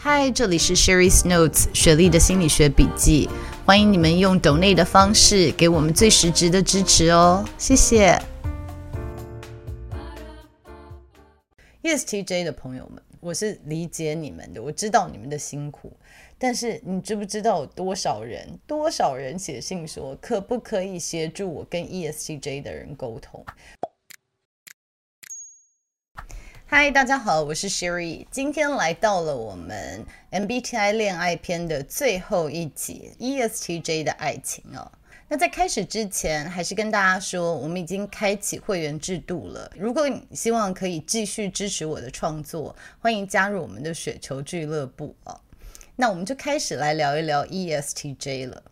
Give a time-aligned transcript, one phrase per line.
[0.00, 3.28] 嗨，这里是 Sherry's Notes 雪莉的心理学笔记。
[3.66, 8.16] 欢迎你们用 donate 的方式给我们最实质的支持哦，谢谢。
[11.82, 15.92] ESTJ 的朋友们，我是理解你们的，我知道你们的辛苦，
[16.38, 23.44] 但是你知不知道有多少人，多少人写信说，可不可以协助我跟 ESTJ 的人沟通？
[26.70, 34.92] 嗨，大家好，我是 Sherry，今天来到了我们 MBTI 恋爱篇的最后一集，ESTJ 的爱情哦。
[35.28, 39.72] 那在开始之前，还是跟大家说，我们已经开启会员制度了。
[39.78, 45.40] 如果你希望可以继续支持我的创作，欢迎加入我们的雪球俱乐部哦。
[45.96, 48.62] 那我们就开始来聊一聊 ESTJ 了。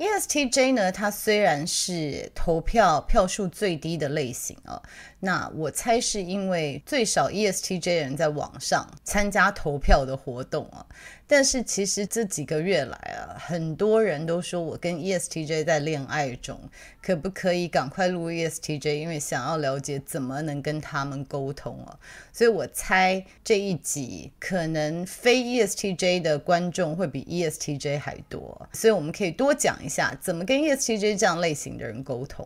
[0.00, 4.82] ESTJ 呢，它虽然是投票票数最低的类型哦，
[5.20, 10.86] 那我猜是因为最少 ESTJ 人在网上参加投票的活动啊。
[11.32, 16.60] 但是其实这几个月来啊，很多人都说我跟 ESTJ 在恋爱中，
[17.00, 18.94] 可不可以赶快录 ESTJ？
[18.94, 21.96] 因为想要了解怎么能跟他们沟通啊。
[22.32, 32.44] 所以我猜这一集可能非 ESTJ 的观众会比 ESTJ 还多，所以我们可以多讲一下怎么跟 ESTJ 这样类型的人沟通。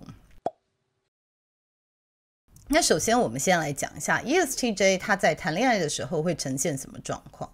[2.68, 7.50] 那首先我们先来讲一下 ESTJ 他在谈恋爱的时候会呈现什么状况。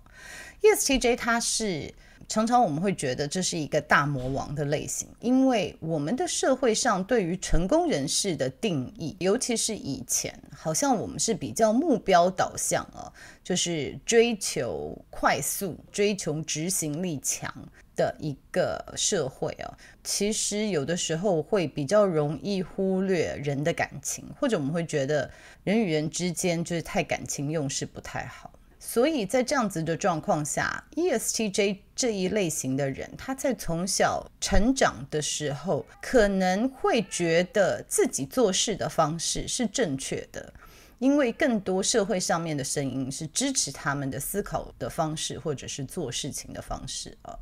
[0.63, 1.93] ESTJ 它是
[2.29, 13.11] 常常我们会觉得这是一个大魔王的类型，因为我们的社会上对于成功人士的定义，尤其是以前，好像我们是比较目标导向啊，
[13.43, 17.53] 就是追求快速、追求执行力强
[17.97, 19.77] 的一个社会啊。
[20.05, 25.29] 其实有的时候会比较容易忽略人的感情，或者我们会觉得
[25.65, 28.53] 人与人之间就是太感情用事不太好。
[28.83, 40.55] 所以在这样子的状况下，ESTJ 这一类型的人，他在从小成长的时候，可能会觉得自己做事的方式是正确的，
[40.99, 47.39] 因为更多社会上面的声音是支持他们的思考的方式，或者是做事情的方式啊。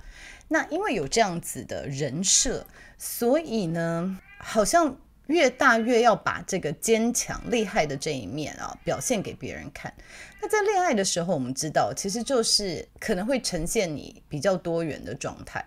[0.48, 2.66] 那因为有这样子的人设，
[2.98, 9.92] 所以呢，好像越大越要把这个坚强厉害的这一面啊，表现给别人看。
[10.40, 15.64] 那在恋爱的时候，我们知道其实就是可能会呈现你比较多元的状态。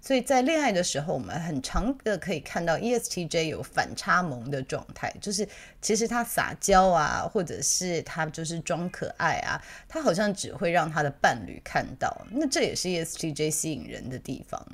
[0.00, 5.46] 所以在恋爱的时候，我们很常的可以看到 ESTJ 有反差萌的状态，就是
[5.80, 12.16] 其实他撒娇啊，或者是他就是装可爱啊，他好像只会让他的伴侣看到。
[12.30, 14.64] 那这也是 ESTJ 吸引人的地方。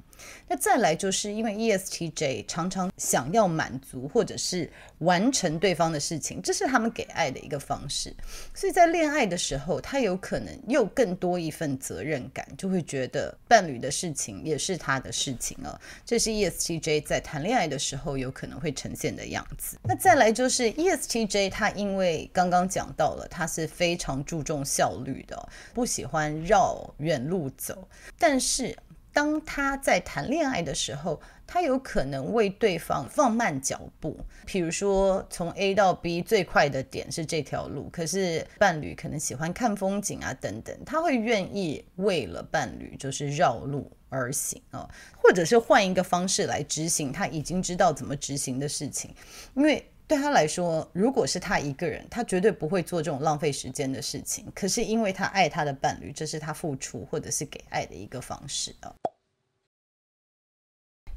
[0.46, 8.14] 那再来就是因为 ESTJ 常常想要满足或者是完成对方的事情，这是他们给爱的一个方式。
[8.54, 15.80] 所以在恋爱的时候，他有可能又更多一份责任感，就会觉得伴侣的事情也是他的事情啊。
[16.04, 19.78] 这是 ESTJ 在谈恋爱的时候有可能会呈现的样子。
[19.82, 27.88] 那再来就是 ESTJ，他因为刚刚讲到了，他是非常注重效率的，不喜欢绕远路走，
[28.18, 28.76] 但是。
[29.14, 34.18] 当他在谈恋爱的时候，他有可能为对方放慢脚步。
[34.46, 49.14] 比如说，从 A 到 B 最快的点是这条路，可是伴侣可能喜欢看风景啊等等，他会愿意为了伴侣就是绕路而行啊，或者是换一个方式来执行他已经知道怎么执行的事情，
[49.54, 49.84] 因为。
[50.08, 54.44] 对他来说，如果是他一个人，他绝对不会做这种浪费时间的事情。
[54.54, 58.92] 可是因为他爱他的伴侣，这是他付出或者是给爱的一个方式啊。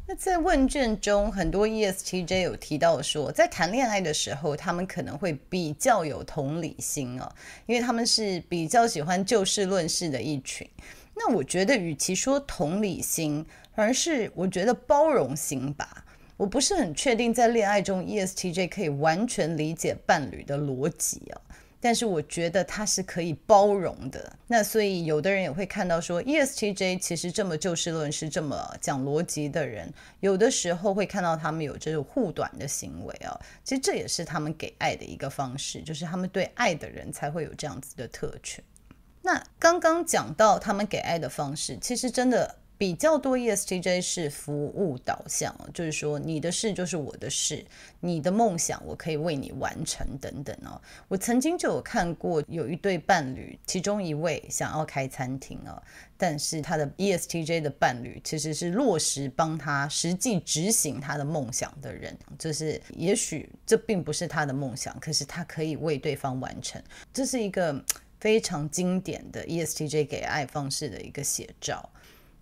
[0.07, 7.35] 那在问卷中，很多 ESTJ 有提到说，在谈恋爱的时候，他们可能会比较有同理心啊，
[7.65, 10.69] 因为他们是比较喜欢就事论事的一群。
[11.15, 13.43] 那我觉得，与其说同理心，
[13.75, 16.05] 反而是我觉得包容心吧。
[16.37, 21.41] 我不是很确定，在恋爱中，ESTJ 可以完全理解伴侣的逻辑啊。
[21.85, 24.33] 但是我觉得他是可以包容的。
[24.47, 33.39] 那所以有的人也会看到说，ESTJ 其实这么就事论事、这么讲逻辑的人，有的时候会看到他们有这种护短的行为啊。
[33.63, 38.63] 其实这也是他们给爱的一个方式，就是他们对爱的人才会有这样子的特权。
[39.21, 42.55] 那刚刚讲到他们给爱的方式，其实真的。
[42.77, 47.65] 比较多 ESTJ 是服务导向，就是说你的事就是我的事，
[48.01, 50.81] 你的梦想我可以为你完成等等哦。
[51.07, 55.81] 我曾经就有看过有一对伴侣，其中一位想要开餐厅哦，
[56.17, 66.81] 但是他的 ESTJ 的伴侣其实是落实帮他实际执行他的梦想的人，就是也许这并不是他的梦想，可是他可以为对方完成，
[67.13, 67.81] 这是一个
[68.19, 71.89] 非常经典的 ESTJ 给爱方式的一个写照。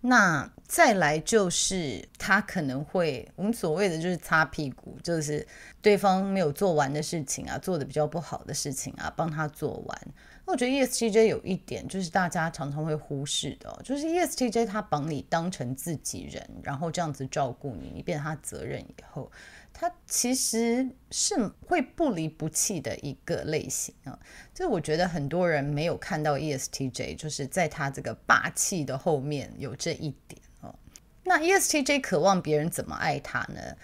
[0.05, 5.47] 那再来就是他可能会，我们所谓的就是擦屁股，就是
[5.81, 10.01] 对方没有做完的事情啊，做的比较不好的事情啊，帮他做完。
[10.45, 19.31] 我觉得 ESTJ 有一点就是大家常常会忽视的，就是 ESTJ 他把你当成自己人，然后这样子照顾你，你变他责任以后。
[19.75, 21.35] 他其实是
[21.65, 24.19] 会不离不弃的一个类型啊，
[24.53, 30.75] 就我觉得很多人没有看到 ESTJ，就是在他这个霸气的后面有这一点哦。
[31.23, 33.75] 那 ESTJ 渴望别人怎么爱他呢？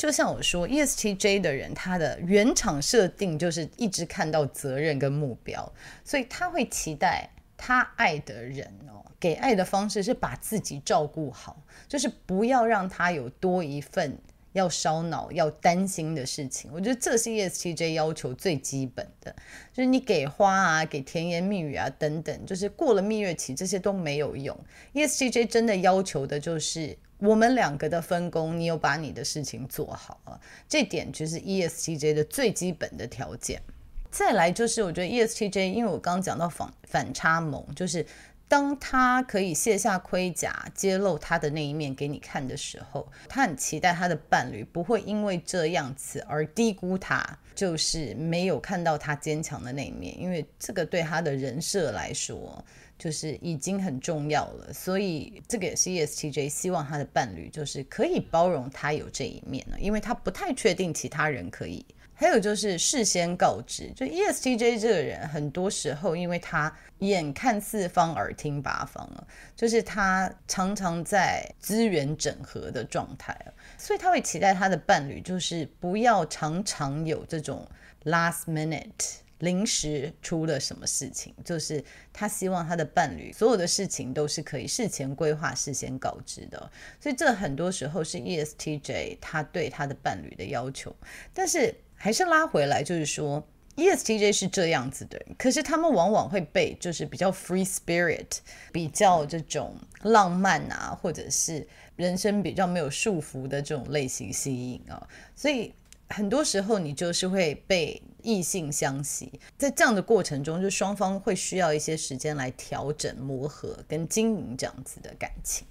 [0.00, 5.70] 就像我说，ESTJ 的人他的原厂设定就是一直看到责任跟目标，
[6.02, 14.16] 所以他会期待他爱的人哦，给爱的方式是把自己照顾好，就是不要让他有多一份。
[14.52, 19.32] 要烧脑、要担心的事情，我觉得这是 ESTJ 要求最基本的，
[19.72, 24.58] 就是你给花啊、给甜言蜜语啊等等，就是过了蜜月期，这些都没有用。
[24.92, 33.62] ESTJ 真的要求的就是我们两个的分工，你有把你的事情做好啊，这点就是 ESTJ 的最基本的条件。
[34.10, 38.04] 再来就是，我觉得 ESTJ，因为我刚刚讲到反反差萌，就是。
[38.50, 47.24] 当他可以卸下盔甲，揭露他的那一面给你看的时候，他很期待他的伴侣不会因为这样子而低估他，
[47.54, 52.64] 就是没有看到他坚强的那一面，因为这个对他的人设来说
[53.00, 54.72] 就是已经很重要了。
[54.72, 61.84] 所以这个也是 ESTJ 希望他的伴侣就是可以包容他有这一面呢，因为他不太确定其他人可以。
[62.12, 69.24] 还有就是事先告知，就 ESTJ 这个人，很多时候因为他眼看四方，耳听八方啊，
[69.56, 73.34] 就是他常常在资源整合的状态，
[73.78, 77.66] 所以他会期待他的伴侣就是不要常常有这种
[78.04, 78.90] last minute
[79.40, 81.84] 临时出了什么事情，就是
[82.14, 90.96] 他希望他的伴侣所有的事情都是可以事前规划、事先告知的，所以这很多时候是 ESTJ 他对他的伴侣的要求，
[91.34, 91.74] 但是。
[92.02, 93.46] 还是拉回来，就是说
[93.76, 98.38] ，ESTJ 是这样子的，可是他们往往会被就是比较 free spirit、
[98.72, 105.74] 比较这种浪漫啊，或者是人生比较没有束缚的这种类型吸引啊，所以
[106.10, 115.66] 很多时候你就是会被异性相吸，在这样的过程中，就双方会需要一些时间来调整、磨合跟经营这样子的感情。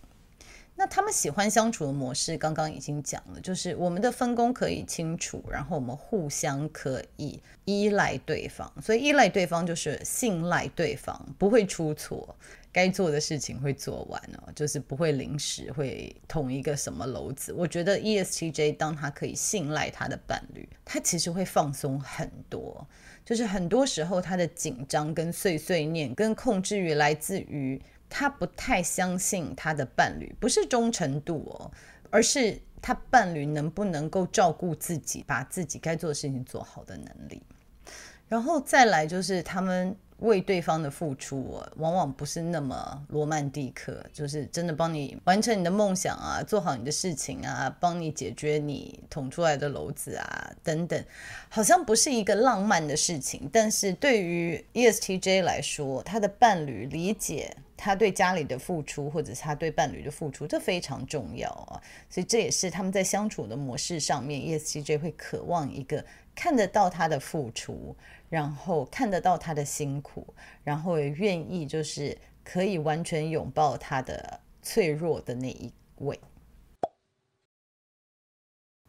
[0.75, 12.33] 那他们喜欢相处的模式，刚刚已经讲了，就是我们的分工可以清楚，然后我们互相可以依赖对方，所以依赖对方就是信赖对方，不会出错，
[12.71, 17.51] 该做的事情会做完哦，就是不会临时会捅一个什么篓子。
[17.53, 22.88] 我觉得 ESTJ 当他可以信赖他的伴侣，他其实会放松很多，
[23.25, 27.82] 就是很多时候他的紧张跟碎碎念跟控制欲来自于。
[28.12, 31.72] 他不太相信他的伴侣，不是忠诚度哦，
[32.10, 37.44] 而是他伴侣能不能够照顾自己，把自己该做的事情做好的能力。
[38.27, 39.96] 然后再来就是他们。
[40.20, 51.04] 为对方的付出，往往不是那么罗曼蒂克，就是真的帮你完成你的梦想啊，做好你的事情啊，帮你解决你捅出来的篓子啊，等等，
[51.50, 53.50] 好像不是一个浪漫的事情。
[53.52, 61.81] 但是对于 ESTJ 来说，他的伴侣理解他对家里的付出，或者是他对伴侣的付出，这非常重要啊。
[62.09, 66.05] 所以这也是他们在相处的模式上面，ESTJ 会渴望一个
[66.36, 67.95] 看得到他的付出。
[68.29, 76.19] 然后看得到他的辛苦，然后也愿意就是可以完全拥抱他的脆弱的那一位。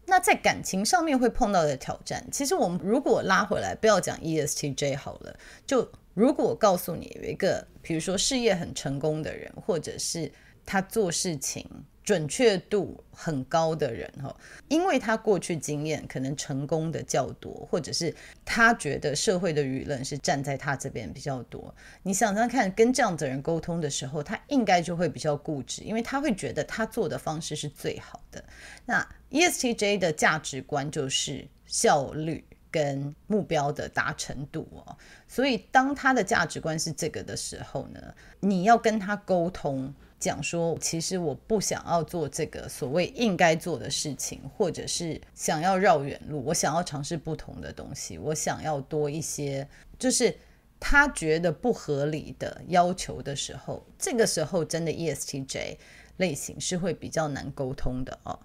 [0.04, 5.34] 那在感情上面会碰到的挑战，其实我们如果拉回来，不要讲 ESTJ 好了，
[5.66, 10.30] 就如果告诉你有一个，比如说事业很成功的人，或者是
[10.66, 11.64] 他做事情
[12.02, 14.34] 准确度很高的人哈，
[14.68, 18.12] 因为他过去经验可能成功的较多，或者是
[18.44, 21.72] 他觉得社会的舆论是站在他这边比较多。
[22.02, 28.44] 你想想看，跟这样的人沟通的时候，他应该就会比较固执，因为他会觉得他做的方式是最好的。
[28.84, 34.96] 那 ESTJ 的价值观就是效率跟目标的达成度哦，
[35.26, 38.00] 所以当他的价值观是这个的时候呢，
[38.40, 39.92] 你要跟他沟通。
[40.20, 49.66] 讲说，其实我不想要做这个所谓应该做的事情，或者是想要绕远路，我想要尝试不同的东西，我想要多一些，
[49.98, 50.36] 就是
[50.78, 55.78] 他觉得不合理的要求的时候，这个时候真的 ESTJ
[56.18, 58.38] 类型是会比较难沟通的哦。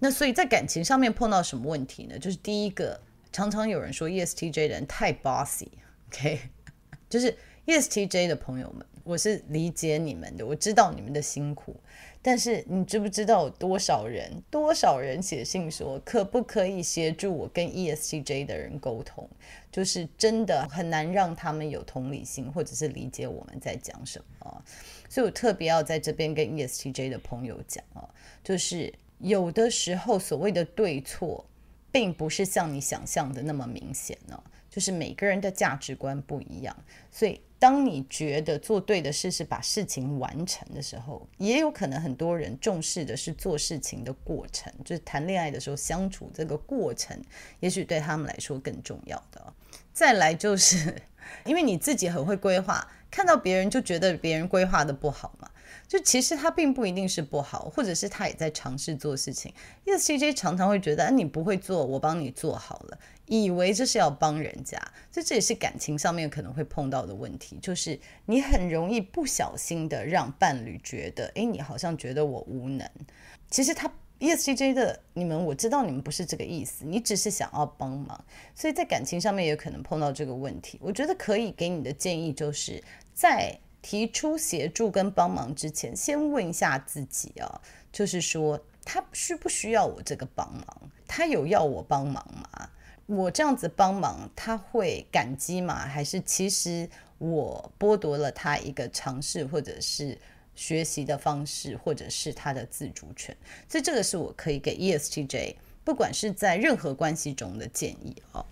[0.00, 2.18] 那所以在感情上面碰到什么问题呢？
[2.18, 3.00] 就是第一个，
[3.32, 6.38] 常常有人说 ESTJ 的人太 bossy，OK，
[7.08, 7.36] 就是
[7.66, 8.86] ESTJ 的朋友们。
[9.04, 11.74] 我是理解你们的，我知道你们的辛苦，
[12.22, 19.28] 但是你知不知道有多少人，多少人写信说，可不可以协助我跟 ESTJ 的人沟通？
[19.72, 24.64] 就是真的很难让他们有同理心，或者是理解我们在讲什么。
[25.08, 28.08] 所以我特别要在这边跟 ESTJ 的朋友讲啊，
[28.44, 31.44] 就是有的时候所谓的对错，
[31.92, 34.42] 并不是像你想象的那么明显呢。
[34.68, 36.74] 就是每个人的价值观不一样，
[37.10, 47.22] 所以当你觉得做对的事是把事情完成的时候，也有可能很多人重视的是做事情的过程，就是谈恋爱的时候相处这个过程，
[47.60, 49.52] 也许对他们来说更重要的。
[49.92, 50.96] 再来就是
[51.44, 55.50] 因为你自己很会规划，看到别人就觉得别人规划的不好嘛。
[55.92, 59.52] 就其实他并不一定是不好，或者是他也在尝试做事情。
[59.84, 64.80] ESTJ 常常会觉得，啊，你不会做，我帮你做好了，以为这是要帮人家。
[65.10, 72.88] 所以这也是感情上面可能会碰到的问题，就是你很容易不小心的让伴侣觉得，诶，你好像觉得我无能。
[73.50, 78.24] 其实他 ESTJ 的你们，我知道你们不是这个意思，你只是想要帮忙。
[78.54, 80.78] 所以在感情上面也可能碰到这个问题。
[80.80, 82.82] 我觉得可以给你的建议就是
[83.12, 83.60] 在。
[83.82, 87.60] 提出协助跟帮忙之前，先问一下自己啊，
[87.92, 90.90] 就是说他需不需要我这个帮忙？
[91.06, 92.70] 他有要我帮忙吗？
[93.06, 95.74] 我这样子帮忙，他会感激吗？
[95.86, 100.16] 还是其实我剥夺了他一个尝试或者是
[100.54, 103.36] 学习的方式，或者是他的自主权？
[103.68, 108.46] 所以这个是我可以给 ESTJ，不管是在任何关系中的建议啊。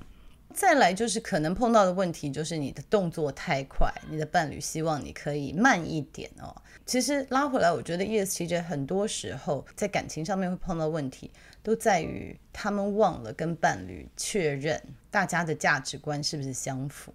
[0.53, 6.55] 再来就是可能碰到的问题，就是你的动作太快，你的伴侣希望你可以慢一点哦。
[6.85, 11.31] 其实拉回来，我觉得 ESTJ 很多时候在感情上面会碰到问题，
[11.63, 17.15] 都在于他们忘了跟伴侣确认大家的价值观是不是相符，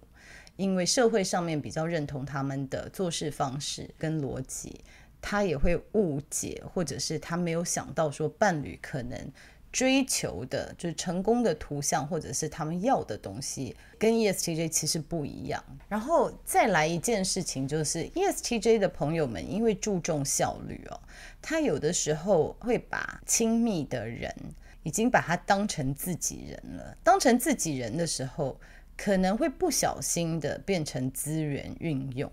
[0.56, 4.80] 因为社会上面比较认同他们的做事方式跟逻辑，
[5.20, 9.30] 他也会误解，或者是他没有想到说伴侣可能。
[9.76, 15.62] 追求的就是成功的图像，或者是他们要的东西，跟 ESTJ 其实不一样。
[15.86, 20.98] 然后再来一件事情，就是 ESTJ 的朋友们，因为注重效率哦，
[21.42, 24.34] 他有的时候会把亲密的人
[24.82, 26.96] 已经把他当成自己人了。
[27.04, 28.58] 当成自己人的时候，
[28.96, 32.30] 可能会不小心的变成资源运用。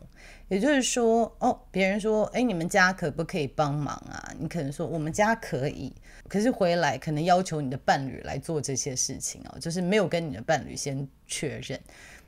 [0.50, 4.34] 也就是说，哦，别人说，哎，你们家可不可以帮忙啊？
[4.38, 5.92] 你可能说，我们家可以。
[6.28, 11.80] 可是回来可能要求你的伴侣来做这些事情哦，就是没有跟你的伴侣先确认，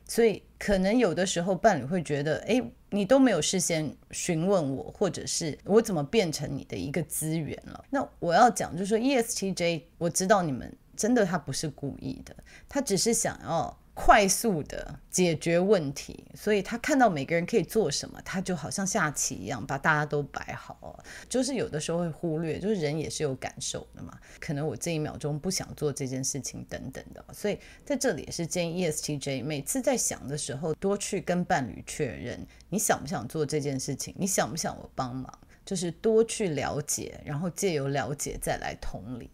[0.06, 7.84] 所以可能有的时候伴侣会觉得，哎，你都没有事先询问我，或者是我怎么变成你的一个资源了？
[7.90, 12.34] 那我要讲就是说，ESTJ，我知道你们真的他不是故意的，
[12.68, 13.78] 他只是想要。
[13.98, 21.02] 快速的解决问题，所以他看到每个人可以做什么，他就好像下棋一样，把大家都摆好。
[21.30, 24.12] 就是有的时候会忽略，就是人也是有感受的嘛。
[24.38, 35.32] 可能我这一秒钟不想做这件事情等等的，所以在这里也是建议 ESTJ 每次在想的时候，多去跟伴侣确认，你想不想做这件事情，你想不想我帮忙，
[35.64, 39.30] 就是多去了解，然后借由了解再来同理。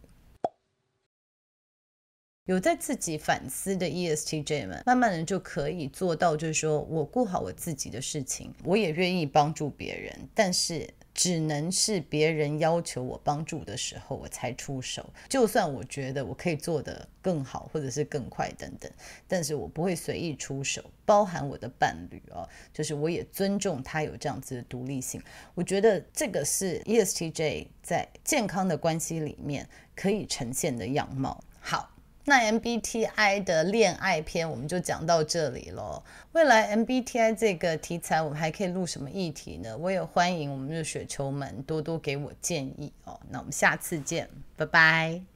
[2.47, 15.09] 有在自己反思的 ESTJ 们，慢慢的就可以做到，就是说我顾好我自己的事情，我也愿意帮助别人，但是只能是别人要求我帮助的时候，我才出手。
[15.29, 18.91] 就算我觉得我可以做得更好，或者是更快等等，
[19.29, 25.23] 但是我不会随意出手，包含我的伴侣哦，就是我也尊重他有这样子的独立性。
[25.55, 31.45] 我觉得这个是 ESTJ 在健康的关系里面可以呈现的样貌。
[31.61, 31.92] 好。
[32.25, 36.03] 那 MBTI 的恋爱篇我们就讲到这里喽。
[36.33, 39.77] 未来 MBTI 这个题材我们还可以录什么议题呢？
[39.77, 43.19] 我也欢迎我们的雪球们多多给我建议哦。
[43.29, 45.32] 那我们下次见，拜拜。